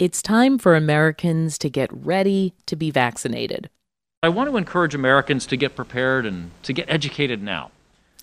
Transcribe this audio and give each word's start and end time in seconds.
It's 0.00 0.22
time 0.22 0.58
for 0.58 0.74
Americans 0.74 1.56
to 1.58 1.70
get 1.70 1.88
ready 1.92 2.52
to 2.66 2.74
be 2.74 2.90
vaccinated. 2.90 3.70
I 4.24 4.28
want 4.28 4.50
to 4.50 4.56
encourage 4.56 4.92
Americans 4.92 5.46
to 5.46 5.56
get 5.56 5.76
prepared 5.76 6.26
and 6.26 6.50
to 6.64 6.72
get 6.72 6.90
educated 6.90 7.44
now. 7.44 7.70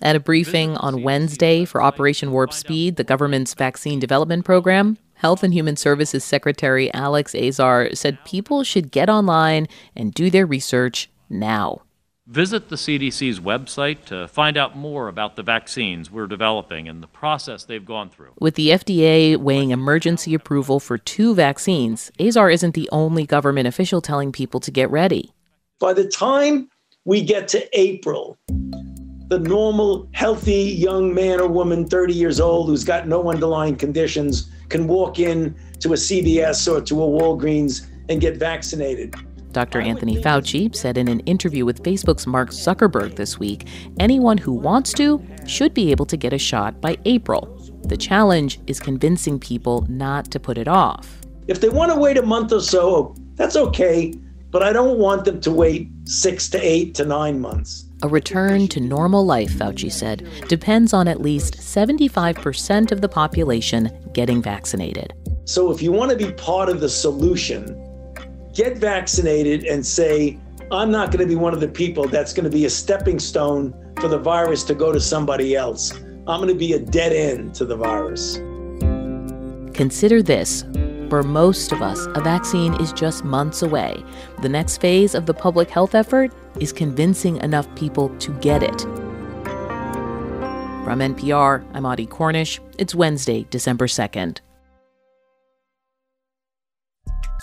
At 0.02 0.14
a 0.14 0.20
briefing 0.20 0.76
on 0.76 1.02
Wednesday 1.02 1.64
for 1.64 1.80
Operation 1.80 2.30
Warp 2.30 2.52
Speed, 2.52 2.96
the 2.96 3.04
government's 3.04 3.54
vaccine 3.54 3.98
development 3.98 4.44
program, 4.44 4.98
Health 5.14 5.42
and 5.42 5.54
Human 5.54 5.76
Services 5.76 6.22
Secretary 6.22 6.92
Alex 6.92 7.34
Azar 7.34 7.94
said 7.94 8.22
people 8.26 8.64
should 8.64 8.90
get 8.90 9.08
online 9.08 9.66
and 9.96 10.12
do 10.12 10.28
their 10.28 10.44
research 10.44 11.08
now. 11.30 11.80
Visit 12.28 12.68
the 12.68 12.76
CDC's 12.76 13.40
website 13.40 14.04
to 14.04 14.28
find 14.28 14.56
out 14.56 14.76
more 14.76 15.08
about 15.08 15.34
the 15.34 15.42
vaccines 15.42 16.08
we're 16.08 16.28
developing 16.28 16.88
and 16.88 17.02
the 17.02 17.08
process 17.08 17.64
they've 17.64 17.84
gone 17.84 18.10
through. 18.10 18.30
With 18.38 18.54
the 18.54 18.68
FDA 18.68 19.36
weighing 19.36 19.72
emergency 19.72 20.32
approval 20.32 20.78
for 20.78 20.96
two 20.96 21.34
vaccines, 21.34 22.12
Azar 22.20 22.48
isn't 22.48 22.74
the 22.76 22.88
only 22.92 23.26
government 23.26 23.66
official 23.66 24.00
telling 24.00 24.30
people 24.30 24.60
to 24.60 24.70
get 24.70 24.88
ready. 24.88 25.32
By 25.80 25.94
the 25.94 26.06
time 26.06 26.68
we 27.04 27.22
get 27.22 27.48
to 27.48 27.68
April, 27.76 28.38
the 29.26 29.40
normal, 29.40 30.08
healthy 30.12 30.62
young 30.62 31.12
man 31.12 31.40
or 31.40 31.48
woman, 31.48 31.88
30 31.88 32.14
years 32.14 32.38
old, 32.38 32.68
who's 32.68 32.84
got 32.84 33.08
no 33.08 33.28
underlying 33.30 33.74
conditions, 33.74 34.48
can 34.68 34.86
walk 34.86 35.18
in 35.18 35.56
to 35.80 35.88
a 35.88 35.96
CVS 35.96 36.72
or 36.72 36.80
to 36.82 37.02
a 37.02 37.06
Walgreens 37.06 37.84
and 38.08 38.20
get 38.20 38.36
vaccinated. 38.36 39.12
Dr. 39.52 39.80
Anthony 39.80 40.16
Fauci 40.16 40.74
said 40.74 40.96
in 40.96 41.08
an 41.08 41.20
interview 41.20 41.64
with 41.64 41.82
Facebook's 41.82 42.26
Mark 42.26 42.50
Zuckerberg 42.50 43.16
this 43.16 43.38
week 43.38 43.68
anyone 44.00 44.38
who 44.38 44.52
wants 44.52 44.92
to 44.94 45.22
should 45.46 45.74
be 45.74 45.90
able 45.90 46.06
to 46.06 46.16
get 46.16 46.32
a 46.32 46.38
shot 46.38 46.80
by 46.80 46.96
April. 47.04 47.46
The 47.84 47.96
challenge 47.96 48.60
is 48.66 48.80
convincing 48.80 49.38
people 49.38 49.86
not 49.88 50.30
to 50.30 50.40
put 50.40 50.56
it 50.58 50.68
off. 50.68 51.20
If 51.48 51.60
they 51.60 51.68
want 51.68 51.92
to 51.92 51.98
wait 51.98 52.16
a 52.16 52.22
month 52.22 52.52
or 52.52 52.60
so, 52.60 53.14
that's 53.34 53.56
okay, 53.56 54.14
but 54.50 54.62
I 54.62 54.72
don't 54.72 54.98
want 54.98 55.24
them 55.24 55.40
to 55.40 55.50
wait 55.50 55.90
six 56.04 56.48
to 56.50 56.58
eight 56.60 56.94
to 56.96 57.04
nine 57.04 57.40
months. 57.40 57.84
A 58.02 58.08
return 58.08 58.68
to 58.68 58.80
normal 58.80 59.24
life, 59.24 59.52
Fauci 59.52 59.90
said, 59.90 60.28
depends 60.48 60.92
on 60.92 61.06
at 61.06 61.20
least 61.20 61.54
75% 61.54 62.90
of 62.90 63.00
the 63.00 63.08
population 63.08 63.90
getting 64.12 64.42
vaccinated. 64.42 65.12
So 65.44 65.70
if 65.70 65.82
you 65.82 65.92
want 65.92 66.10
to 66.10 66.16
be 66.16 66.32
part 66.32 66.68
of 66.68 66.80
the 66.80 66.88
solution, 66.88 67.76
get 68.52 68.78
vaccinated 68.78 69.64
and 69.64 69.84
say, 69.84 70.38
I'm 70.70 70.90
not 70.90 71.10
going 71.10 71.20
to 71.20 71.26
be 71.26 71.34
one 71.34 71.54
of 71.54 71.60
the 71.60 71.68
people 71.68 72.06
that's 72.06 72.32
going 72.32 72.44
to 72.44 72.50
be 72.50 72.64
a 72.64 72.70
stepping 72.70 73.18
stone 73.18 73.74
for 74.00 74.08
the 74.08 74.18
virus 74.18 74.62
to 74.64 74.74
go 74.74 74.92
to 74.92 75.00
somebody 75.00 75.54
else. 75.54 75.92
I'm 75.92 76.38
going 76.40 76.48
to 76.48 76.54
be 76.54 76.74
a 76.74 76.78
dead 76.78 77.12
end 77.12 77.54
to 77.56 77.64
the 77.64 77.76
virus. 77.76 78.36
Consider 79.74 80.22
this. 80.22 80.64
For 81.08 81.22
most 81.22 81.72
of 81.72 81.82
us, 81.82 82.06
a 82.14 82.20
vaccine 82.22 82.72
is 82.80 82.92
just 82.92 83.22
months 83.24 83.60
away. 83.62 84.02
The 84.40 84.48
next 84.48 84.78
phase 84.78 85.14
of 85.14 85.26
the 85.26 85.34
public 85.34 85.68
health 85.68 85.94
effort 85.94 86.32
is 86.58 86.72
convincing 86.72 87.36
enough 87.38 87.72
people 87.74 88.08
to 88.18 88.32
get 88.40 88.62
it. 88.62 88.80
From 90.84 91.00
NPR, 91.00 91.64
I'm 91.74 91.84
Audie 91.84 92.06
Cornish. 92.06 92.60
It's 92.78 92.94
Wednesday, 92.94 93.46
December 93.50 93.86
2nd. 93.86 94.38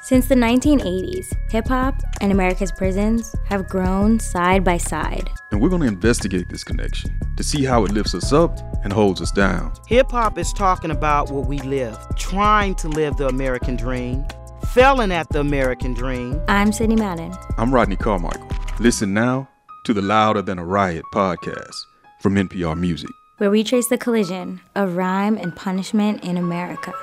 Since 0.10 0.26
the 0.26 0.34
1980s, 0.34 1.38
hip 1.52 1.68
hop 1.68 2.02
and 2.20 2.32
America's 2.32 2.72
prisons 2.72 3.36
have 3.48 3.70
grown 3.70 4.20
side 4.20 4.64
by 4.64 4.78
side. 4.78 5.30
And 5.52 5.62
we're 5.62 5.70
going 5.70 5.84
to 5.84 5.88
investigate 5.88 6.50
this 6.50 6.64
connection 6.64 7.16
to 7.38 7.44
see 7.44 7.64
how 7.64 7.86
it 7.86 7.92
lifts 7.92 8.16
us 8.16 8.34
up 8.34 8.58
and 8.84 8.92
holds 8.92 9.22
us 9.22 9.30
down. 9.32 9.72
Hip 9.86 10.10
hop 10.10 10.40
is 10.40 10.52
talking 10.52 10.90
about 10.90 11.30
what 11.30 11.46
we 11.46 11.60
live, 11.60 11.96
trying 12.16 12.74
to 12.78 12.88
live 12.88 13.18
the 13.18 13.28
American 13.28 13.76
dream, 13.76 14.26
failing 14.74 15.12
at 15.12 15.30
the 15.30 15.42
American 15.42 15.94
dream. 15.94 16.42
I'm 16.48 16.72
Sidney 16.72 16.96
Madden. 16.96 17.32
I'm 17.60 17.72
Rodney 17.72 17.96
Carmichael. 17.96 18.50
Listen 18.80 19.14
now 19.14 19.48
to 19.84 19.94
the 19.94 20.02
Louder 20.02 20.42
Than 20.42 20.58
a 20.58 20.66
Riot 20.66 21.06
podcast 21.14 21.86
from 22.20 22.34
NPR 22.34 22.76
Music, 22.76 23.12
where 23.38 23.52
we 23.52 23.64
trace 23.64 23.90
the 23.90 23.98
collision 24.00 24.60
of 24.76 24.96
rhyme 24.96 25.38
and 25.38 25.56
punishment 25.56 26.24
in 26.24 26.36
America. 26.36 26.96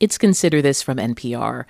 It's 0.00 0.16
Consider 0.16 0.62
This 0.62 0.80
from 0.80 0.96
NPR. 0.96 1.66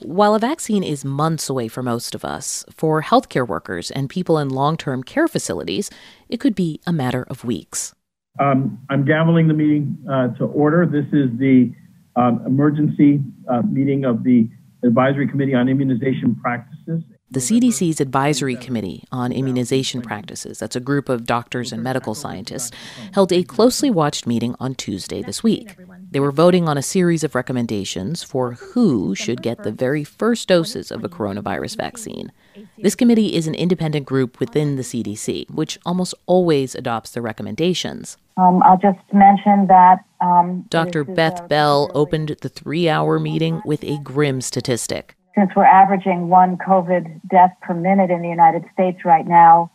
While 0.00 0.34
a 0.34 0.38
vaccine 0.38 0.84
is 0.84 1.06
months 1.06 1.48
away 1.48 1.68
for 1.68 1.82
most 1.82 2.14
of 2.14 2.22
us, 2.22 2.66
for 2.70 3.00
healthcare 3.00 3.48
workers 3.48 3.90
and 3.90 4.10
people 4.10 4.38
in 4.38 4.50
long 4.50 4.76
term 4.76 5.02
care 5.02 5.26
facilities, 5.26 5.88
it 6.28 6.38
could 6.38 6.54
be 6.54 6.80
a 6.86 6.92
matter 6.92 7.24
of 7.30 7.44
weeks. 7.44 7.94
Um, 8.38 8.78
I'm 8.90 9.06
gaveling 9.06 9.48
the 9.48 9.54
meeting 9.54 9.96
uh, 10.10 10.28
to 10.36 10.44
order. 10.44 10.84
This 10.84 11.06
is 11.14 11.30
the 11.38 11.72
um, 12.14 12.42
emergency 12.46 13.22
uh, 13.48 13.62
meeting 13.62 14.04
of 14.04 14.22
the 14.22 14.50
Advisory 14.84 15.26
Committee 15.26 15.54
on 15.54 15.70
Immunization 15.70 16.34
Practices 16.34 17.02
the 17.32 17.40
CDC's 17.40 17.98
Advisory 17.98 18.56
Committee 18.56 19.04
on 19.10 19.32
Immunization 19.32 20.02
Practices, 20.02 20.58
that's 20.58 20.76
a 20.76 20.80
group 20.80 21.08
of 21.08 21.24
doctors 21.24 21.72
and 21.72 21.82
medical 21.82 22.14
scientists, 22.14 22.70
held 23.14 23.32
a 23.32 23.42
closely 23.42 23.90
watched 23.90 24.26
meeting 24.26 24.54
on 24.60 24.74
Tuesday 24.74 25.22
this 25.22 25.42
week. 25.42 25.74
They 26.12 26.20
were 26.20 26.30
voting 26.30 26.68
on 26.68 26.76
a 26.76 26.82
series 26.82 27.24
of 27.24 27.34
recommendations 27.34 28.22
for 28.22 28.52
who 28.52 29.14
should 29.14 29.40
get 29.40 29.62
the 29.62 29.72
very 29.72 30.04
first 30.04 30.46
doses 30.46 30.90
of 30.90 31.02
a 31.02 31.08
coronavirus 31.08 31.78
vaccine. 31.78 32.30
This 32.76 32.94
committee 32.94 33.34
is 33.34 33.46
an 33.46 33.54
independent 33.54 34.04
group 34.04 34.38
within 34.38 34.76
the 34.76 34.82
CDC, 34.82 35.50
which 35.50 35.78
almost 35.86 36.12
always 36.26 36.74
adopts 36.74 37.12
the 37.12 37.22
recommendations. 37.22 38.18
Um, 38.36 38.62
I'll 38.62 38.76
just 38.76 38.98
mention 39.10 39.68
that. 39.68 40.04
Um, 40.20 40.66
Dr. 40.68 41.02
Beth 41.02 41.48
Bell 41.48 41.90
opened 41.94 42.36
the 42.42 42.50
three 42.50 42.90
hour 42.90 43.18
meeting 43.18 43.62
with 43.64 43.82
a 43.82 43.98
grim 44.02 44.42
statistic 44.42 45.16
since 45.34 45.50
we're 45.56 45.64
averaging 45.64 46.28
one 46.28 46.58
COVID 46.58 47.22
death 47.30 47.52
per 47.62 47.72
minute 47.72 48.10
in 48.10 48.20
the 48.20 48.28
United 48.28 48.64
States 48.74 49.02
right 49.02 49.26
now, 49.26 49.70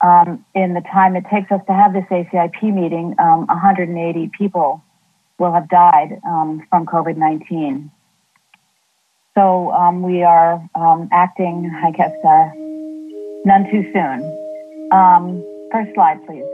um, 0.00 0.44
in 0.52 0.74
the 0.74 0.80
time 0.92 1.14
it 1.14 1.24
takes 1.32 1.52
us 1.52 1.60
to 1.68 1.72
have 1.72 1.92
this 1.92 2.02
ACIP 2.10 2.74
meeting, 2.74 3.14
um, 3.20 3.46
180 3.46 4.32
people 4.36 4.82
will 5.38 5.52
have 5.52 5.68
died 5.68 6.20
um, 6.26 6.66
from 6.70 6.86
COVID 6.86 7.16
19. 7.16 7.90
So 9.36 9.70
um, 9.72 10.02
we 10.02 10.22
are 10.22 10.54
um, 10.74 11.08
acting, 11.12 11.70
I 11.84 11.90
guess, 11.90 12.12
uh, 12.24 12.48
none 13.44 13.70
too 13.70 13.84
soon. 13.92 14.88
Um, 14.92 15.44
first 15.70 15.94
slide, 15.94 16.24
please. 16.26 16.44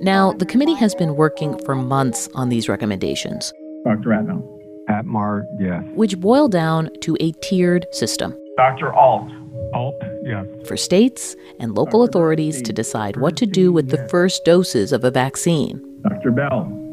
Now, 0.00 0.32
the 0.32 0.44
committee 0.44 0.74
has 0.74 0.94
been 0.94 1.16
working 1.16 1.56
for 1.64 1.74
months 1.74 2.28
on 2.34 2.50
these 2.50 2.68
recommendations. 2.68 3.52
Dr. 3.84 4.10
Atmel. 4.10 4.42
Atmar, 4.90 5.46
yes. 5.58 5.82
Which 5.94 6.20
boil 6.20 6.48
down 6.48 6.90
to 7.00 7.16
a 7.20 7.32
tiered 7.42 7.86
system. 7.92 8.38
Dr. 8.58 8.94
Ault. 8.94 9.30
Ault, 9.72 9.94
yes. 10.24 10.44
For 10.66 10.76
states 10.76 11.34
and 11.58 11.74
local 11.74 12.02
authorities 12.02 12.60
to 12.62 12.72
decide 12.72 13.16
what 13.16 13.36
to 13.38 13.46
do 13.46 13.72
with 13.72 13.88
the 13.88 14.06
first 14.08 14.44
doses 14.44 14.92
of 14.92 15.04
a 15.04 15.10
vaccine. 15.10 15.80
Dr. 16.02 16.30
Bell. 16.32 16.83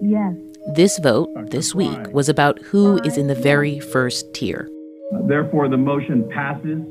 Bell, 0.00 0.10
yes. 0.10 0.34
This 0.74 0.98
vote 0.98 1.30
this 1.50 1.74
week 1.74 2.12
was 2.12 2.28
about 2.28 2.58
who 2.60 2.98
is 3.04 3.16
in 3.16 3.28
the 3.28 3.34
very 3.34 3.78
first 3.78 4.32
tier. 4.34 4.68
Therefore, 5.28 5.68
the 5.68 5.76
motion 5.76 6.28
passes. 6.30 6.82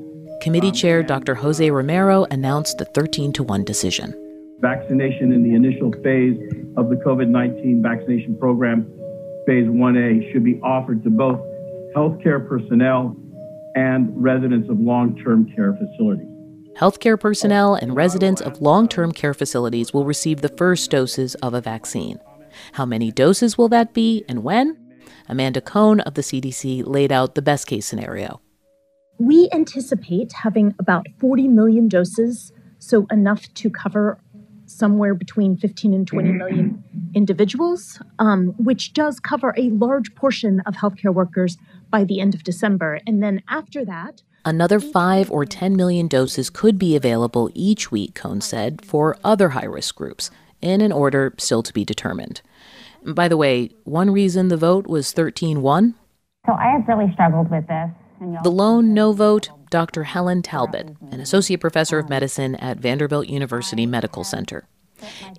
Committee 0.41 0.71
Chair 0.71 1.03
Dr. 1.03 1.35
Jose 1.35 1.69
Romero 1.69 2.25
announced 2.31 2.77
the 2.77 2.85
13 2.85 3.33
to 3.33 3.43
1 3.43 3.63
decision. 3.63 4.13
Vaccination 4.59 5.31
in 5.33 5.43
the 5.43 5.53
initial 5.53 5.91
phase 6.03 6.38
of 6.77 6.89
the 6.89 6.95
COVID 6.95 7.27
19 7.27 7.81
vaccination 7.81 8.38
program 8.39 8.83
phase 9.45 9.67
1A 9.67 10.31
should 10.31 10.43
be 10.43 10.59
offered 10.63 11.03
to 11.03 11.09
both 11.09 11.39
healthcare 11.95 12.47
personnel 12.47 13.16
and 13.75 14.09
residents 14.16 14.69
of 14.69 14.79
long 14.79 15.17
term 15.23 15.51
care 15.55 15.73
facilities. 15.73 16.27
Healthcare 16.77 17.19
personnel 17.19 17.75
and 17.75 17.95
residents 17.95 18.41
of 18.41 18.61
long 18.61 18.87
term 18.87 19.11
care 19.11 19.33
facilities 19.33 19.93
will 19.93 20.05
receive 20.05 20.41
the 20.41 20.49
first 20.49 20.91
doses 20.91 21.35
of 21.35 21.53
a 21.53 21.61
vaccine. 21.61 22.19
How 22.73 22.85
many 22.85 23.11
doses 23.11 23.57
will 23.57 23.69
that 23.69 23.93
be 23.93 24.23
and 24.27 24.43
when? 24.43 24.77
Amanda 25.28 25.61
Cohn 25.61 25.99
of 26.02 26.13
the 26.13 26.22
CDC 26.22 26.85
laid 26.85 27.11
out 27.11 27.35
the 27.35 27.41
best 27.41 27.67
case 27.67 27.85
scenario. 27.85 28.41
We 29.17 29.49
anticipate 29.53 30.34
having 30.34 30.75
about 30.79 31.07
40 31.19 31.47
million 31.47 31.87
doses, 31.87 32.52
so 32.79 33.07
enough 33.09 33.53
to 33.55 33.69
cover 33.69 34.19
somewhere 34.66 35.13
between 35.13 35.57
15 35.57 35.93
and 35.93 36.07
20 36.07 36.31
million 36.31 36.84
individuals, 37.13 37.99
um, 38.19 38.47
which 38.57 38.93
does 38.93 39.19
cover 39.19 39.53
a 39.57 39.69
large 39.69 40.13
portion 40.16 40.59
of 40.61 40.75
healthcare 40.75 41.13
workers 41.13 41.57
by 41.90 42.03
the 42.03 42.19
end 42.19 42.34
of 42.34 42.43
December. 42.43 42.99
And 43.07 43.23
then 43.23 43.41
after 43.47 43.85
that, 43.85 44.22
Another 44.47 44.79
5 44.79 45.31
or 45.31 45.43
10 45.43 45.75
million 45.75 46.07
doses 46.07 46.52
could 46.52 46.78
be 46.78 46.96
available 46.96 47.49
each 47.55 47.91
week, 47.91 48.13
Cohn 48.13 48.41
said, 48.41 48.85
for 48.85 49.17
other 49.23 49.49
high 49.49 49.66
risk 49.66 49.96
groups, 49.96 50.29
in 50.61 50.81
an 50.81 50.91
order 50.91 51.34
still 51.37 51.63
to 51.63 51.73
be 51.73 51.85
determined. 51.85 52.41
By 53.05 53.28
the 53.28 53.37
way, 53.37 53.72
one 53.84 54.11
reason 54.11 54.47
the 54.47 54.57
vote 54.57 54.87
was 54.87 55.11
13 55.11 55.61
1. 55.61 55.96
So 56.46 56.53
I 56.53 56.72
have 56.72 56.87
really 56.87 57.11
struggled 57.13 57.49
with 57.52 57.67
this. 57.67 57.90
The 58.43 58.52
lone 58.52 58.93
no 58.93 59.11
vote, 59.11 59.49
Dr. 59.69 60.03
Helen 60.03 60.41
Talbot, 60.41 60.96
an 61.11 61.19
associate 61.19 61.59
professor 61.59 61.99
of 61.99 62.09
medicine 62.09 62.55
at 62.55 62.78
Vanderbilt 62.78 63.28
University 63.28 63.85
Medical 63.85 64.23
Center. 64.23 64.67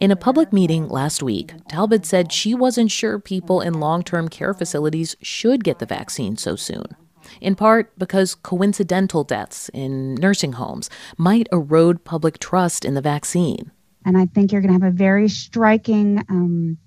In 0.01 0.11
a 0.11 0.17
public 0.17 0.53
meeting 0.53 0.89
last 0.89 1.23
week, 1.23 1.55
Talbot 1.69 2.05
said 2.05 2.31
she 2.31 2.55
wasn't 2.55 2.91
sure 2.91 3.19
people 3.19 3.61
in 3.61 3.81
long 3.81 4.03
term 4.03 4.29
care 4.29 4.53
facilities 4.53 5.17
should 5.23 5.65
get 5.65 5.79
the 5.79 5.87
vaccine 5.87 6.37
so 6.37 6.55
soon. 6.55 6.97
In 7.41 7.57
part 7.57 7.99
because 7.99 8.35
coincidental 8.35 9.25
deaths 9.25 9.71
in 9.71 10.15
nursing 10.15 10.53
homes 10.53 10.91
might 11.17 11.49
erode 11.51 12.05
public 12.05 12.39
trust 12.39 12.85
in 12.85 12.95
the 12.95 13.01
vaccine. 13.01 13.73
And 14.07 14.17
I 14.17 14.27
think 14.27 14.53
you're 14.53 14.63
going 14.63 14.73
to 14.73 14.85
have 14.85 14.95
a 14.95 14.97
very 14.97 15.29
striking 15.29 16.25
um, 16.29 16.79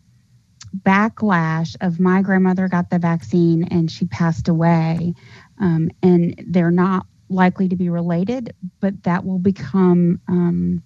backlash 0.76 1.76
of 1.82 2.00
my 2.00 2.22
grandmother 2.22 2.68
got 2.68 2.90
the 2.90 2.98
vaccine 2.98 3.64
and 3.66 3.92
she 3.92 4.06
passed 4.06 4.48
away. 4.48 5.14
Um, 5.60 5.92
and 6.02 6.42
they're 6.48 6.72
not 6.72 7.06
likely 7.30 7.68
to 7.70 7.76
be 7.76 7.90
related, 7.90 8.56
but 8.80 9.04
that 9.04 9.26
will 9.26 9.38
become 9.38 10.22
um, 10.28 10.82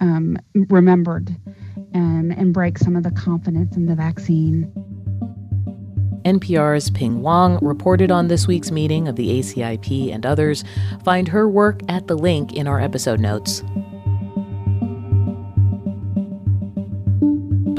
um, 0.00 0.38
remembered 0.54 1.34
and, 1.92 2.32
and 2.32 2.54
break 2.54 2.78
some 2.78 2.96
of 2.96 3.02
the 3.02 3.10
confidence 3.10 3.76
in 3.76 3.86
the 3.86 3.94
vaccine. 3.94 4.72
NPR's 6.24 6.88
Pien 6.90 7.16
Huang 7.16 7.58
reported 7.60 8.12
on 8.12 8.28
this 8.28 8.46
week's 8.46 8.70
meeting 8.70 9.08
of 9.08 9.16
the 9.16 9.40
ACIP 9.40 10.14
and 10.14 10.24
others. 10.24 10.62
Find 11.04 11.26
her 11.26 11.48
work 11.48 11.80
at 11.88 12.06
the 12.06 12.14
link 12.14 12.52
in 12.52 12.68
our 12.68 12.80
episode 12.80 13.18
notes. 13.18 13.64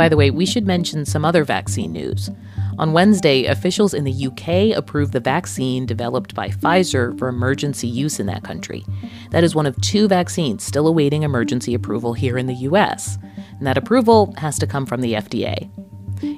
By 0.04 0.10
the 0.10 0.18
way, 0.18 0.32
we 0.32 0.46
should 0.46 0.68
mention 0.68 1.06
some 1.06 1.24
other 1.24 1.46
vaccine 1.46 1.94
news. 1.94 2.30
On 2.78 2.92
Wednesday, 2.92 3.46
officials 3.46 3.94
in 3.94 4.04
the 4.04 4.28
UK 4.28 4.78
approved 4.78 5.14
the 5.14 5.22
vaccine 5.22 5.86
developed 5.86 6.36
by 6.36 6.50
Pfizer 6.50 7.18
for 7.18 7.30
emergency 7.30 7.88
use 7.88 8.20
in 8.20 8.26
that 8.26 8.44
country. 8.44 8.86
That 9.30 9.46
is 9.46 9.56
one 9.56 9.66
of 9.66 9.80
two 9.80 10.10
vaccines 10.10 10.62
still 10.62 10.88
awaiting 10.88 11.24
emergency 11.24 11.74
approval 11.74 12.12
here 12.12 12.38
in 12.38 12.48
the 12.48 12.68
US. 12.68 13.18
And 13.58 13.66
that 13.66 13.78
approval 13.78 14.34
has 14.40 14.60
to 14.60 14.68
come 14.68 14.86
from 14.86 15.00
the 15.00 15.14
FDA. 15.14 15.72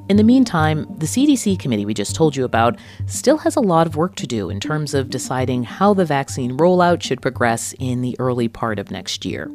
In 0.10 0.18
the 0.18 0.24
meantime, 0.24 0.86
the 1.00 1.08
CDC 1.08 1.58
committee 1.58 1.88
we 1.88 1.96
just 1.96 2.16
told 2.16 2.36
you 2.36 2.46
about 2.46 2.78
still 3.08 3.40
has 3.40 3.56
a 3.56 3.62
lot 3.62 3.88
of 3.88 3.96
work 3.96 4.14
to 4.18 4.28
do 4.28 4.52
in 4.52 4.60
terms 4.60 4.94
of 4.94 5.10
deciding 5.10 5.64
how 5.64 5.96
the 5.96 6.06
vaccine 6.06 6.56
rollout 6.56 7.02
should 7.02 7.20
progress 7.20 7.74
in 7.80 8.04
the 8.04 8.16
early 8.20 8.48
part 8.48 8.78
of 8.78 8.92
next 8.92 9.26
year. 9.26 9.50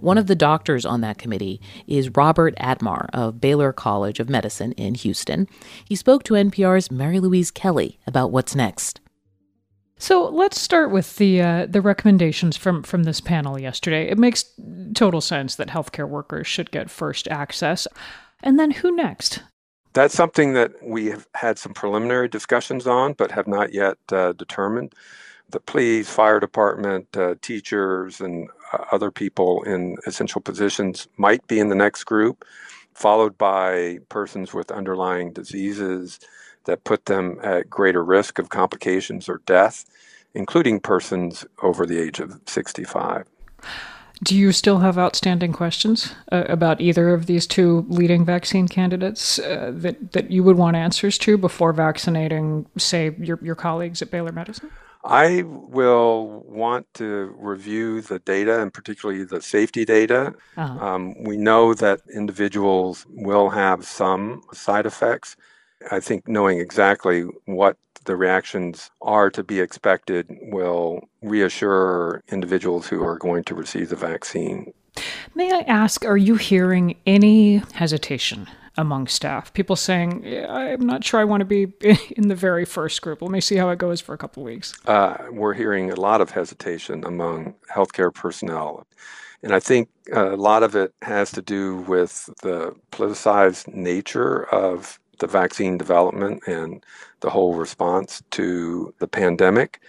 One 0.00 0.18
of 0.18 0.26
the 0.26 0.34
doctors 0.34 0.84
on 0.86 1.00
that 1.00 1.18
committee 1.18 1.60
is 1.86 2.10
Robert 2.16 2.54
Atmar 2.56 3.08
of 3.12 3.40
Baylor 3.40 3.72
College 3.72 4.20
of 4.20 4.28
Medicine 4.28 4.72
in 4.72 4.94
Houston. 4.94 5.48
He 5.84 5.96
spoke 5.96 6.22
to 6.24 6.34
NPR's 6.34 6.90
Mary 6.90 7.20
Louise 7.20 7.50
Kelly 7.50 7.98
about 8.06 8.30
what's 8.30 8.54
next. 8.54 9.00
So 9.98 10.28
let's 10.28 10.60
start 10.60 10.90
with 10.90 11.16
the 11.16 11.40
uh, 11.40 11.66
the 11.66 11.80
recommendations 11.80 12.56
from 12.56 12.82
from 12.82 13.04
this 13.04 13.20
panel 13.20 13.58
yesterday. 13.58 14.08
It 14.08 14.18
makes 14.18 14.44
total 14.94 15.20
sense 15.20 15.56
that 15.56 15.68
healthcare 15.68 16.08
workers 16.08 16.46
should 16.46 16.70
get 16.70 16.90
first 16.90 17.28
access, 17.28 17.88
and 18.42 18.60
then 18.60 18.70
who 18.72 18.94
next? 18.94 19.42
That's 19.94 20.14
something 20.14 20.52
that 20.52 20.72
we 20.82 21.06
have 21.06 21.26
had 21.34 21.58
some 21.58 21.72
preliminary 21.72 22.28
discussions 22.28 22.86
on, 22.86 23.14
but 23.14 23.30
have 23.30 23.46
not 23.46 23.72
yet 23.72 23.96
uh, 24.12 24.32
determined. 24.32 24.94
The 25.48 25.60
police, 25.60 26.10
fire 26.10 26.40
department, 26.40 27.16
uh, 27.16 27.36
teachers, 27.40 28.20
and 28.20 28.50
other 28.92 29.10
people 29.10 29.62
in 29.62 29.96
essential 30.06 30.40
positions 30.40 31.08
might 31.16 31.46
be 31.46 31.58
in 31.58 31.68
the 31.68 31.74
next 31.74 32.04
group, 32.04 32.44
followed 32.94 33.36
by 33.36 33.98
persons 34.08 34.54
with 34.54 34.70
underlying 34.70 35.32
diseases 35.32 36.18
that 36.64 36.84
put 36.84 37.06
them 37.06 37.38
at 37.42 37.70
greater 37.70 38.04
risk 38.04 38.38
of 38.38 38.48
complications 38.48 39.28
or 39.28 39.40
death, 39.46 39.84
including 40.34 40.80
persons 40.80 41.46
over 41.62 41.86
the 41.86 41.98
age 41.98 42.20
of 42.20 42.40
65. 42.46 43.26
Do 44.22 44.34
you 44.34 44.50
still 44.52 44.78
have 44.78 44.96
outstanding 44.96 45.52
questions 45.52 46.14
uh, 46.32 46.44
about 46.48 46.80
either 46.80 47.10
of 47.10 47.26
these 47.26 47.46
two 47.46 47.84
leading 47.88 48.24
vaccine 48.24 48.66
candidates 48.66 49.38
uh, 49.38 49.72
that, 49.74 50.12
that 50.12 50.30
you 50.30 50.42
would 50.42 50.56
want 50.56 50.74
answers 50.74 51.18
to 51.18 51.36
before 51.36 51.74
vaccinating, 51.74 52.66
say, 52.78 53.14
your, 53.18 53.38
your 53.42 53.54
colleagues 53.54 54.00
at 54.00 54.10
Baylor 54.10 54.32
Medicine? 54.32 54.70
I 55.06 55.42
will 55.44 56.44
want 56.46 56.92
to 56.94 57.34
review 57.38 58.00
the 58.00 58.18
data 58.18 58.60
and 58.60 58.72
particularly 58.72 59.24
the 59.24 59.40
safety 59.40 59.84
data. 59.84 60.34
Uh-huh. 60.56 60.84
Um, 60.84 61.22
we 61.22 61.36
know 61.36 61.74
that 61.74 62.00
individuals 62.12 63.06
will 63.08 63.50
have 63.50 63.86
some 63.86 64.42
side 64.52 64.86
effects. 64.86 65.36
I 65.90 66.00
think 66.00 66.26
knowing 66.26 66.58
exactly 66.58 67.22
what 67.44 67.76
the 68.04 68.16
reactions 68.16 68.90
are 69.02 69.30
to 69.30 69.42
be 69.42 69.60
expected 69.60 70.26
will 70.42 71.08
reassure 71.22 72.22
individuals 72.28 72.86
who 72.86 73.02
are 73.04 73.18
going 73.18 73.44
to 73.44 73.54
receive 73.54 73.90
the 73.90 73.96
vaccine. 73.96 74.72
May 75.34 75.52
I 75.52 75.60
ask, 75.60 76.04
are 76.04 76.16
you 76.16 76.36
hearing 76.36 76.96
any 77.06 77.62
hesitation 77.74 78.48
among 78.76 79.06
staff. 79.06 79.52
People 79.52 79.76
saying, 79.76 80.26
I'm 80.48 80.86
not 80.86 81.04
sure 81.04 81.20
I 81.20 81.24
want 81.24 81.40
to 81.40 81.44
be 81.44 81.72
in 82.16 82.28
the 82.28 82.34
very 82.34 82.64
first 82.64 83.00
group. 83.02 83.22
Let 83.22 83.30
me 83.30 83.40
see 83.40 83.56
how 83.56 83.68
it 83.70 83.78
goes 83.78 84.00
for 84.00 84.14
a 84.14 84.18
couple 84.18 84.42
weeks. 84.42 84.74
Uh, 84.86 85.16
we're 85.30 85.54
hearing 85.54 85.90
a 85.90 86.00
lot 86.00 86.20
of 86.20 86.30
hesitation 86.30 87.04
among 87.04 87.54
healthcare 87.72 88.12
personnel. 88.12 88.86
And 89.42 89.54
I 89.54 89.60
think 89.60 89.88
a 90.12 90.36
lot 90.36 90.62
of 90.62 90.74
it 90.74 90.94
has 91.02 91.30
to 91.32 91.42
do 91.42 91.76
with 91.82 92.28
the 92.42 92.74
politicized 92.90 93.72
nature 93.72 94.44
of 94.52 94.98
the 95.18 95.26
vaccine 95.26 95.78
development 95.78 96.42
and 96.46 96.84
the 97.20 97.30
whole 97.30 97.54
response 97.54 98.22
to 98.32 98.92
the 98.98 99.08
pandemic. 99.08 99.80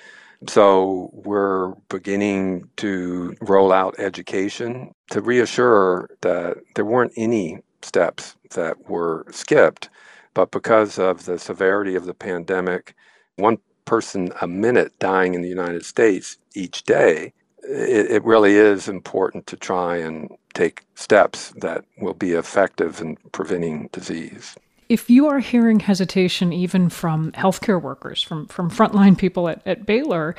So 0.47 1.09
we're 1.13 1.73
beginning 1.89 2.69
to 2.77 3.35
roll 3.41 3.71
out 3.71 3.99
education 3.99 4.93
to 5.09 5.21
reassure 5.21 6.09
that 6.21 6.57
there 6.75 6.85
weren't 6.85 7.13
any 7.17 7.59
steps 7.81 8.35
that 8.51 8.89
were 8.89 9.25
skipped. 9.31 9.89
But 10.33 10.51
because 10.51 10.99
of 10.99 11.25
the 11.25 11.39
severity 11.39 11.95
of 11.95 12.05
the 12.05 12.13
pandemic, 12.13 12.95
one 13.37 13.57
person 13.85 14.31
a 14.41 14.47
minute 14.47 14.97
dying 14.99 15.33
in 15.33 15.41
the 15.41 15.49
United 15.49 15.85
States 15.85 16.37
each 16.53 16.83
day, 16.83 17.33
it, 17.63 18.11
it 18.11 18.23
really 18.23 18.55
is 18.55 18.87
important 18.87 19.47
to 19.47 19.57
try 19.57 19.97
and 19.97 20.29
take 20.53 20.85
steps 20.95 21.53
that 21.57 21.85
will 21.97 22.13
be 22.13 22.31
effective 22.31 23.01
in 23.01 23.17
preventing 23.31 23.89
disease. 23.91 24.55
If 24.89 25.09
you 25.09 25.27
are 25.27 25.39
hearing 25.39 25.81
hesitation 25.81 26.53
even 26.53 26.89
from 26.89 27.31
healthcare 27.33 27.81
workers, 27.81 28.21
from, 28.21 28.47
from 28.47 28.71
frontline 28.71 29.17
people 29.17 29.49
at, 29.49 29.61
at 29.65 29.85
Baylor, 29.85 30.35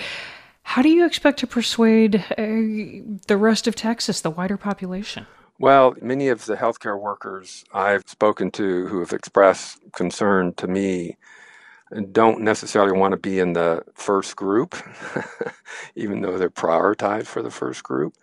how 0.62 0.82
do 0.82 0.88
you 0.88 1.04
expect 1.04 1.38
to 1.40 1.46
persuade 1.46 2.16
uh, 2.16 3.16
the 3.26 3.36
rest 3.36 3.66
of 3.66 3.74
Texas, 3.74 4.20
the 4.20 4.30
wider 4.30 4.56
population? 4.56 5.26
Well, 5.58 5.94
many 6.00 6.28
of 6.28 6.46
the 6.46 6.56
healthcare 6.56 7.00
workers 7.00 7.64
I've 7.72 8.08
spoken 8.08 8.50
to 8.52 8.86
who 8.86 9.00
have 9.00 9.12
expressed 9.12 9.80
concern 9.92 10.54
to 10.54 10.68
me 10.68 11.16
don't 12.12 12.42
necessarily 12.42 12.96
want 12.98 13.12
to 13.12 13.18
be 13.18 13.38
in 13.40 13.54
the 13.54 13.82
first 13.94 14.36
group, 14.36 14.76
even 15.96 16.20
though 16.20 16.38
they're 16.38 16.50
prioritized 16.50 17.26
for 17.26 17.42
the 17.42 17.50
first 17.50 17.82
group, 17.82 18.14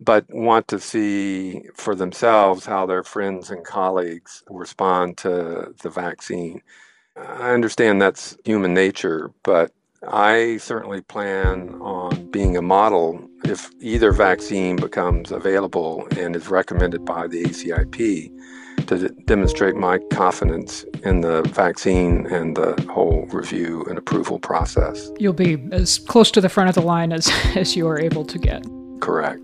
but 0.00 0.26
want 0.28 0.68
to 0.68 0.80
see 0.80 1.62
for 1.74 1.94
themselves 1.94 2.66
how 2.66 2.86
their 2.86 3.04
friends 3.04 3.50
and 3.50 3.64
colleagues 3.64 4.42
respond 4.50 5.16
to 5.18 5.74
the 5.82 5.90
vaccine. 5.90 6.62
I 7.16 7.52
understand 7.52 8.02
that's 8.02 8.36
human 8.44 8.74
nature, 8.74 9.30
but 9.44 9.72
I 10.06 10.58
certainly 10.58 11.00
plan 11.00 11.76
on 11.80 12.30
being 12.30 12.56
a 12.56 12.62
model 12.62 13.25
if 13.44 13.70
either 13.80 14.12
vaccine 14.12 14.76
becomes 14.76 15.30
available 15.30 16.06
and 16.16 16.34
is 16.36 16.48
recommended 16.48 17.04
by 17.04 17.26
the 17.26 17.44
ACIP 17.44 18.32
to 18.86 19.08
demonstrate 19.26 19.74
my 19.74 19.98
confidence 20.12 20.84
in 21.02 21.20
the 21.20 21.42
vaccine 21.42 22.26
and 22.26 22.56
the 22.56 22.80
whole 22.90 23.26
review 23.32 23.84
and 23.88 23.98
approval 23.98 24.38
process. 24.38 25.10
You'll 25.18 25.32
be 25.32 25.66
as 25.72 25.98
close 25.98 26.30
to 26.32 26.40
the 26.40 26.48
front 26.48 26.68
of 26.68 26.74
the 26.74 26.82
line 26.82 27.12
as, 27.12 27.28
as 27.56 27.76
you 27.76 27.86
are 27.88 27.98
able 27.98 28.24
to 28.24 28.38
get. 28.38 28.64
Correct. 29.00 29.42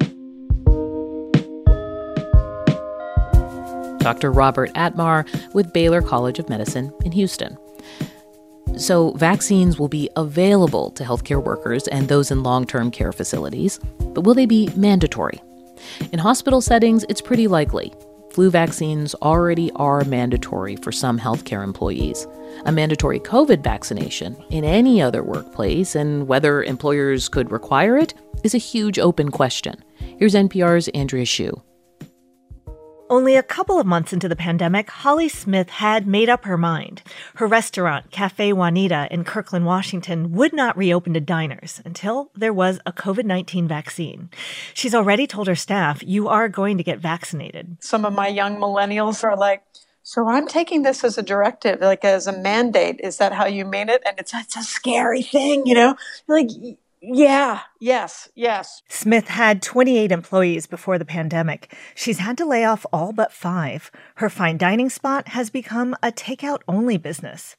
Dr. 4.03 4.33
Robert 4.33 4.73
Atmar 4.75 5.25
with 5.55 5.73
Baylor 5.73 6.03
College 6.03 6.41
of 6.41 6.49
Medicine 6.49 6.93
in 7.05 7.13
Houston. 7.13 7.57
So, 8.77 9.13
vaccines 9.13 9.79
will 9.79 9.89
be 9.89 10.09
available 10.17 10.91
to 10.93 11.05
healthcare 11.05 11.43
workers 11.43 11.87
and 11.89 12.09
those 12.09 12.31
in 12.31 12.43
long 12.43 12.67
term 12.67 12.91
care 12.91 13.13
facilities, 13.13 13.79
but 13.99 14.23
will 14.23 14.35
they 14.35 14.47
be 14.47 14.71
mandatory? 14.77 15.41
In 16.13 16.19
hospital 16.19 16.61
settings, 16.61 17.05
it's 17.09 17.21
pretty 17.21 17.47
likely. 17.47 17.93
Flu 18.33 18.51
vaccines 18.51 19.15
already 19.17 19.71
are 19.73 20.05
mandatory 20.05 20.77
for 20.77 20.91
some 20.91 21.19
healthcare 21.19 21.63
employees. 21.63 22.27
A 22.65 22.73
mandatory 22.73 23.21
COVID 23.21 23.63
vaccination 23.63 24.43
in 24.51 24.65
any 24.65 25.03
other 25.03 25.23
workplace 25.23 25.95
and 25.95 26.27
whether 26.27 26.63
employers 26.63 27.29
could 27.29 27.53
require 27.53 27.99
it 27.99 28.15
is 28.43 28.55
a 28.55 28.59
huge 28.59 28.99
open 28.99 29.31
question. 29.31 29.75
Here's 30.19 30.35
NPR's 30.35 30.89
Andrea 30.89 31.27
Hsu. 31.27 31.61
Only 33.13 33.37
a 33.37 33.43
couple 33.43 33.79
of 33.79 33.85
months 33.85 34.15
into 34.15 34.27
the 34.27 34.35
pandemic, 34.35 34.89
Holly 34.89 35.29
Smith 35.29 35.69
had 35.69 36.07
made 36.07 36.31
up 36.31 36.47
her 36.47 36.57
mind. 36.57 37.03
Her 37.35 37.47
restaurant, 37.47 38.11
Cafe 38.11 38.55
Juanita 38.55 39.07
in 39.11 39.23
Kirkland, 39.23 39.67
Washington, 39.67 40.33
would 40.33 40.55
not 40.55 40.79
reopen 40.79 41.13
to 41.13 41.21
diners 41.21 41.83
until 41.85 42.31
there 42.35 42.55
was 42.55 42.81
a 42.87 42.93
COVID 42.93 43.27
19 43.27 43.69
vaccine. 43.69 44.31
She's 44.73 44.95
already 44.95 45.27
told 45.27 45.47
her 45.47 45.55
staff, 45.55 46.03
You 46.03 46.29
are 46.29 46.49
going 46.49 46.79
to 46.79 46.83
get 46.83 47.01
vaccinated. 47.01 47.77
Some 47.81 48.07
of 48.07 48.15
my 48.15 48.29
young 48.29 48.57
millennials 48.57 49.23
are 49.23 49.37
like, 49.37 49.63
so 50.03 50.27
I'm 50.27 50.49
taking 50.49 50.81
this 50.81 51.05
as 51.05 51.19
a 51.19 51.23
directive, 51.23 51.83
like 51.83 52.07
as 52.07 52.27
a 52.27 52.33
mandate. 52.33 52.99
Is 53.05 53.19
that 53.19 53.35
how 53.35 53.45
you 53.45 53.67
mean 53.67 53.91
it? 53.91 54.01
And 54.07 54.19
it's, 54.19 54.33
it's 54.33 54.57
a 54.57 54.63
scary 54.63 55.23
thing, 55.23 55.67
you 55.67 55.75
know? 55.75 55.97
Like, 56.29 56.49
yeah, 57.03 57.61
yes, 57.81 58.29
yes. 58.37 58.83
Smith 58.89 59.27
had 59.27 59.61
28 59.61 60.13
employees 60.13 60.69
before 60.69 60.99
the 60.99 61.05
pandemic. 61.05 61.75
She's 61.97 62.19
had 62.19 62.39
to 62.39 62.47
lay 62.47 62.65
off 62.65 62.87
all 62.93 63.13
but 63.13 63.33
five. 63.33 63.91
Her 64.17 64.31
fine 64.31 64.57
dining 64.57 64.89
spot 64.89 65.29
has 65.29 65.51
become 65.51 65.97
a 66.03 66.13
takeout 66.13 66.61
only 66.69 66.99
business. 66.99 67.57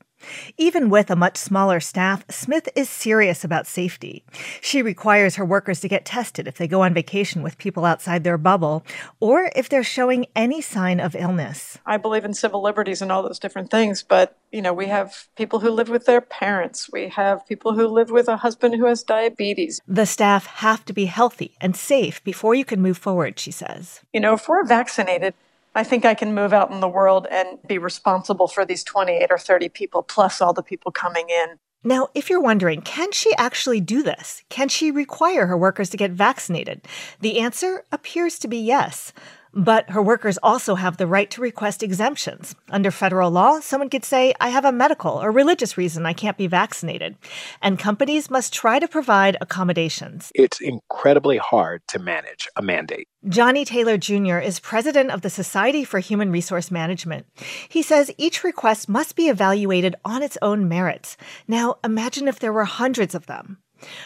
Even 0.58 0.89
with 0.89 1.10
a 1.10 1.15
much 1.15 1.38
smaller 1.38 1.80
staff, 1.80 2.24
Smith 2.30 2.70
is 2.75 2.89
serious 2.89 3.44
about 3.44 3.68
safety. 3.68 4.24
She 4.62 4.82
requires 4.82 5.36
her 5.36 5.46
workers 5.46 5.80
to 5.82 5.88
get 5.88 6.06
tested 6.06 6.48
if 6.48 6.58
they 6.58 6.68
go 6.68 6.82
on 6.82 6.94
vacation 6.94 7.44
with 7.44 7.58
people 7.58 7.86
outside 7.86 8.24
their 8.24 8.38
bubble 8.38 8.86
or 9.20 9.51
if 9.56 9.70
they're 9.70 9.84
showing 9.84 10.27
any 10.36 10.62
sign 10.62 11.00
of 11.00 11.15
illness. 11.15 11.77
I 11.86 11.98
believe 11.98 12.25
in 12.25 12.34
civil 12.34 12.62
liberties 12.62 13.01
and 13.01 13.12
all 13.12 13.24
those 13.24 13.39
different 13.39 13.70
things, 13.70 14.03
but 14.03 14.38
you 14.51 14.62
know, 14.62 14.74
we 14.74 14.86
have 14.86 15.27
people 15.36 15.60
who 15.60 15.72
live 15.72 15.89
with 15.89 16.06
their 16.06 16.22
parents. 16.22 16.88
We 16.92 17.10
have 17.10 17.46
people 17.48 17.74
who 17.74 17.88
live 17.88 18.12
with 18.12 18.27
a 18.27 18.38
husband 18.38 18.75
who 18.75 18.86
has 18.86 19.01
diabetes. 19.01 19.82
The 19.88 20.06
staff 20.06 20.46
have 20.46 20.86
to 20.86 20.94
be 20.94 21.06
healthy 21.06 21.58
and 21.60 21.75
safe 21.75 22.24
before 22.24 22.53
you 22.53 22.63
can 22.63 22.82
move 22.82 22.98
forward, 22.98 23.39
she 23.39 23.51
says. 23.51 24.01
You 24.13 24.20
know, 24.20 24.34
if 24.34 24.48
we're 24.48 24.63
vaccinated, 24.63 25.34
I 25.75 25.84
think 25.84 26.06
I 26.06 26.13
can 26.13 26.36
move 26.36 26.53
out 26.53 26.72
in 26.72 26.80
the 26.80 26.88
world 26.88 27.27
and 27.32 27.60
be 27.68 27.77
responsible 27.77 28.48
for 28.48 28.65
these 28.65 28.84
28 28.84 29.27
or 29.30 29.38
30 29.38 29.70
people 29.70 30.03
plus 30.03 30.42
all 30.42 30.53
the 30.53 30.63
people 30.63 30.92
coming 30.92 31.30
in. 31.30 31.58
Now, 31.84 32.08
if 32.13 32.30
you're 32.30 32.39
wondering, 32.39 32.82
can 32.82 33.12
she 33.12 33.34
actually 33.36 33.82
do 33.82 34.03
this? 34.03 34.44
Can 34.50 34.70
she 34.70 34.89
require 34.89 35.48
her 35.48 35.58
workers 35.58 35.89
to 35.89 35.98
get 35.98 36.12
vaccinated? 36.12 36.88
The 37.20 37.39
answer 37.39 37.86
appears 37.92 38.39
to 38.39 38.48
be 38.48 38.58
yes. 38.58 39.12
But 39.53 39.91
her 39.91 40.01
workers 40.01 40.39
also 40.41 40.75
have 40.75 40.98
the 40.98 41.07
right 41.07 41.29
to 41.31 41.41
request 41.41 41.83
exemptions. 41.83 42.55
Under 42.69 42.89
federal 42.89 43.29
law, 43.29 43.60
someone 43.60 43.89
could 43.89 44.03
say, 44.03 44.33
I 44.41 44.50
have 44.50 44.65
a 44.65 44.72
medical 44.72 45.22
or 45.22 45.31
religious 45.31 45.77
reason 45.77 46.05
I 46.05 46.13
can't 46.13 46.38
be 46.38 46.48
vaccinated. 46.48 47.15
And 47.62 47.77
companies 47.77 48.31
must 48.31 48.53
try 48.53 48.79
to 48.79 48.88
provide 48.88 49.38
accommodations. 49.41 50.31
It's 50.33 50.60
incredibly 50.60 51.38
hard 51.38 51.81
to 51.89 52.00
manage 52.00 52.48
a 52.55 52.62
mandate. 52.62 53.07
Johnny 53.29 53.63
Taylor 53.63 53.98
Jr. 53.98 54.39
is 54.39 54.60
president 54.60 55.12
of 55.12 55.22
the 55.22 55.29
Society 55.29 55.86
for 55.86 56.00
Human 56.00 56.31
Resource 56.31 56.72
Management. 56.72 57.25
He 57.69 57.81
says 57.81 58.12
each 58.17 58.43
request 58.43 58.89
must 58.89 59.15
be 59.15 59.29
evaluated 59.29 59.95
on 60.03 60.22
its 60.22 60.38
own 60.41 60.67
merits. 60.67 61.15
Now, 61.48 61.75
imagine 61.83 62.27
if 62.27 62.39
there 62.39 62.51
were 62.51 62.65
hundreds 62.65 63.15
of 63.15 63.27
them. 63.27 63.60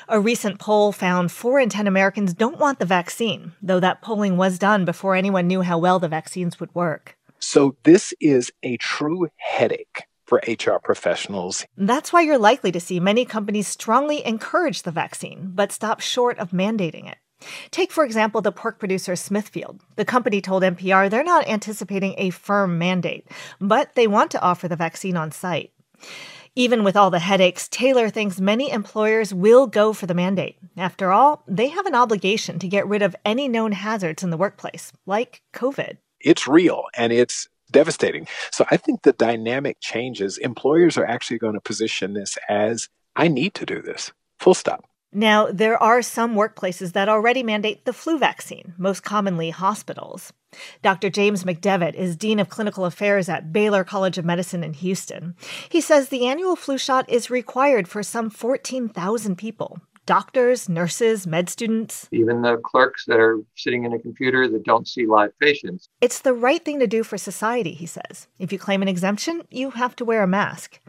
A 0.07 0.19
recent 0.19 0.59
poll 0.59 0.91
found 0.91 1.31
4 1.31 1.59
in 1.59 1.69
10 1.69 1.87
Americans 1.87 2.33
don't 2.33 2.59
want 2.59 2.79
the 2.79 2.85
vaccine, 2.85 3.53
though 3.61 3.79
that 3.79 4.01
polling 4.01 4.37
was 4.37 4.59
done 4.59 4.85
before 4.85 5.15
anyone 5.15 5.47
knew 5.47 5.61
how 5.61 5.77
well 5.77 5.99
the 5.99 6.07
vaccines 6.07 6.59
would 6.59 6.73
work. 6.75 7.17
So, 7.39 7.75
this 7.83 8.13
is 8.19 8.51
a 8.63 8.77
true 8.77 9.29
headache 9.37 10.03
for 10.25 10.41
HR 10.47 10.79
professionals. 10.83 11.65
That's 11.77 12.11
why 12.11 12.21
you're 12.21 12.37
likely 12.37 12.71
to 12.71 12.79
see 12.79 12.99
many 12.99 13.25
companies 13.25 13.67
strongly 13.67 14.25
encourage 14.25 14.83
the 14.83 14.91
vaccine, 14.91 15.51
but 15.55 15.71
stop 15.71 16.01
short 16.01 16.37
of 16.39 16.51
mandating 16.51 17.09
it. 17.09 17.17
Take, 17.71 17.91
for 17.91 18.03
example, 18.03 18.41
the 18.41 18.51
pork 18.51 18.79
producer 18.79 19.15
Smithfield. 19.15 19.81
The 19.95 20.05
company 20.05 20.41
told 20.41 20.63
NPR 20.63 21.09
they're 21.09 21.23
not 21.23 21.47
anticipating 21.47 22.15
a 22.17 22.31
firm 22.31 22.77
mandate, 22.77 23.27
but 23.61 23.93
they 23.95 24.07
want 24.07 24.31
to 24.31 24.41
offer 24.41 24.67
the 24.67 24.75
vaccine 24.75 25.15
on 25.15 25.31
site. 25.31 25.71
Even 26.57 26.83
with 26.83 26.97
all 26.97 27.11
the 27.11 27.19
headaches, 27.19 27.67
Taylor 27.67 28.09
thinks 28.09 28.41
many 28.41 28.71
employers 28.71 29.31
will 29.31 29.67
go 29.67 29.93
for 29.93 30.07
the 30.07 30.15
mandate. 30.15 30.57
After 30.75 31.11
all, 31.11 31.43
they 31.47 31.67
have 31.67 31.85
an 31.85 31.93
obligation 31.93 32.57
to 32.57 32.67
get 32.67 32.87
rid 32.87 33.03
of 33.03 33.15
any 33.23 33.47
known 33.47 33.73
hazards 33.73 34.23
in 34.23 34.31
the 34.31 34.37
workplace, 34.37 34.91
like 35.05 35.43
COVID. 35.53 35.97
It's 36.19 36.47
real 36.47 36.85
and 36.95 37.13
it's 37.13 37.47
devastating. 37.69 38.27
So 38.49 38.65
I 38.71 38.77
think 38.77 39.03
the 39.03 39.13
dynamic 39.13 39.77
changes. 39.81 40.39
Employers 40.39 40.97
are 40.97 41.05
actually 41.05 41.37
going 41.37 41.53
to 41.53 41.61
position 41.61 42.13
this 42.13 42.39
as 42.49 42.89
I 43.15 43.27
need 43.27 43.53
to 43.53 43.65
do 43.67 43.83
this. 43.83 44.11
Full 44.39 44.55
stop. 44.55 44.83
Now, 45.13 45.51
there 45.51 45.81
are 45.81 46.01
some 46.01 46.33
workplaces 46.33 46.93
that 46.93 47.07
already 47.07 47.43
mandate 47.43 47.85
the 47.85 47.93
flu 47.93 48.17
vaccine, 48.17 48.73
most 48.79 49.03
commonly 49.03 49.51
hospitals. 49.51 50.33
Dr. 50.81 51.09
James 51.09 51.43
McDeavitt 51.43 51.93
is 51.95 52.15
Dean 52.15 52.39
of 52.39 52.49
Clinical 52.49 52.85
Affairs 52.85 53.29
at 53.29 53.51
Baylor 53.51 53.83
College 53.83 54.17
of 54.17 54.25
Medicine 54.25 54.63
in 54.63 54.73
Houston. 54.73 55.35
He 55.69 55.81
says 55.81 56.09
the 56.09 56.25
annual 56.27 56.55
flu 56.55 56.77
shot 56.77 57.09
is 57.09 57.29
required 57.29 57.87
for 57.87 58.03
some 58.03 58.29
14,000 58.29 59.37
people 59.37 59.79
doctors, 60.07 60.69
nurses, 60.69 61.27
med 61.27 61.49
students. 61.49 62.07
Even 62.11 62.41
the 62.41 62.57
clerks 62.63 63.05
that 63.05 63.19
are 63.19 63.39
sitting 63.55 63.83
in 63.83 63.93
a 63.93 63.99
computer 63.99 64.47
that 64.47 64.63
don't 64.63 64.87
see 64.87 65.05
live 65.05 65.37
patients. 65.39 65.89
It's 66.01 66.21
the 66.21 66.33
right 66.33 66.63
thing 66.63 66.79
to 66.79 66.87
do 66.87 67.03
for 67.03 67.17
society, 67.17 67.73
he 67.73 67.85
says. 67.85 68.27
If 68.39 68.51
you 68.51 68.57
claim 68.57 68.81
an 68.81 68.87
exemption, 68.87 69.43
you 69.51 69.71
have 69.71 69.95
to 69.97 70.05
wear 70.05 70.23
a 70.23 70.27
mask. 70.27 70.79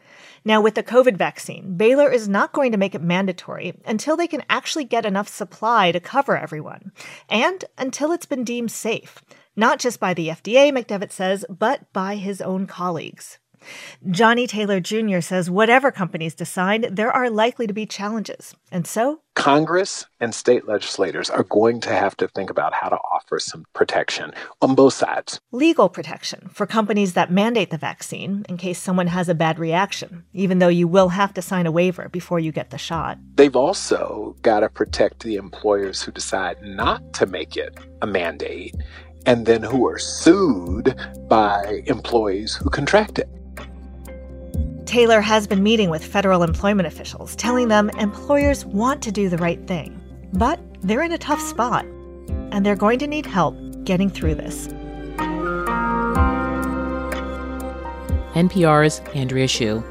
Now, 0.44 0.60
with 0.60 0.76
the 0.76 0.82
COVID 0.82 1.16
vaccine, 1.16 1.76
Baylor 1.76 2.10
is 2.10 2.28
not 2.28 2.52
going 2.52 2.72
to 2.72 2.78
make 2.78 2.94
it 2.94 3.02
mandatory 3.02 3.74
until 3.84 4.16
they 4.16 4.28
can 4.28 4.44
actually 4.48 4.84
get 4.84 5.04
enough 5.04 5.28
supply 5.28 5.92
to 5.92 6.00
cover 6.00 6.38
everyone, 6.38 6.92
and 7.28 7.64
until 7.76 8.12
it's 8.12 8.24
been 8.24 8.44
deemed 8.44 8.70
safe 8.70 9.20
not 9.58 9.80
just 9.80 9.98
by 10.00 10.14
the 10.14 10.28
FDA, 10.28 10.72
McDeavitt 10.72 11.12
says, 11.12 11.44
but 11.50 11.92
by 11.92 12.14
his 12.14 12.40
own 12.40 12.66
colleagues. 12.66 13.38
Johnny 14.10 14.46
Taylor 14.46 14.80
Jr. 14.80 15.20
says 15.20 15.50
whatever 15.50 15.90
companies 15.90 16.34
decide, 16.34 16.94
there 16.94 17.10
are 17.10 17.30
likely 17.30 17.66
to 17.66 17.72
be 17.72 17.86
challenges. 17.86 18.54
And 18.70 18.86
so, 18.86 19.20
Congress 19.34 20.06
and 20.20 20.34
state 20.34 20.66
legislators 20.66 21.30
are 21.30 21.44
going 21.44 21.80
to 21.80 21.90
have 21.90 22.16
to 22.16 22.28
think 22.28 22.50
about 22.50 22.74
how 22.74 22.88
to 22.88 22.96
offer 22.96 23.38
some 23.38 23.64
protection 23.72 24.32
on 24.60 24.74
both 24.74 24.94
sides. 24.94 25.40
Legal 25.52 25.88
protection 25.88 26.48
for 26.52 26.66
companies 26.66 27.12
that 27.12 27.30
mandate 27.30 27.70
the 27.70 27.78
vaccine 27.78 28.44
in 28.48 28.56
case 28.56 28.80
someone 28.80 29.06
has 29.06 29.28
a 29.28 29.34
bad 29.34 29.58
reaction, 29.58 30.24
even 30.32 30.58
though 30.58 30.68
you 30.68 30.88
will 30.88 31.10
have 31.10 31.32
to 31.34 31.42
sign 31.42 31.66
a 31.66 31.72
waiver 31.72 32.08
before 32.08 32.40
you 32.40 32.50
get 32.50 32.70
the 32.70 32.78
shot. 32.78 33.18
They've 33.34 33.56
also 33.56 34.36
got 34.42 34.60
to 34.60 34.68
protect 34.68 35.22
the 35.22 35.36
employers 35.36 36.02
who 36.02 36.12
decide 36.12 36.60
not 36.62 37.12
to 37.14 37.26
make 37.26 37.56
it 37.56 37.78
a 38.02 38.06
mandate 38.06 38.74
and 39.26 39.46
then 39.46 39.62
who 39.62 39.86
are 39.86 39.98
sued 39.98 40.94
by 41.28 41.82
employees 41.86 42.54
who 42.54 42.70
contract 42.70 43.18
it. 43.18 43.28
Taylor 44.86 45.20
has 45.20 45.46
been 45.46 45.62
meeting 45.62 45.90
with 45.90 46.02
federal 46.02 46.42
employment 46.42 46.86
officials, 46.86 47.36
telling 47.36 47.68
them 47.68 47.90
employers 47.98 48.64
want 48.64 49.02
to 49.02 49.12
do 49.12 49.28
the 49.28 49.36
right 49.36 49.66
thing, 49.66 50.00
but 50.32 50.58
they're 50.80 51.02
in 51.02 51.12
a 51.12 51.18
tough 51.18 51.40
spot, 51.40 51.84
and 52.52 52.64
they're 52.64 52.74
going 52.74 52.98
to 53.00 53.06
need 53.06 53.26
help 53.26 53.54
getting 53.84 54.08
through 54.08 54.34
this. 54.34 54.68
NPR's 58.34 59.00
Andrea 59.14 59.48
Hsu. 59.48 59.82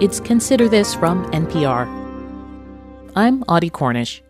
It's 0.00 0.20
Consider 0.20 0.68
This 0.68 0.94
from 0.94 1.24
NPR. 1.32 1.86
I'm 3.16 3.42
Audie 3.44 3.70
Cornish. 3.70 4.22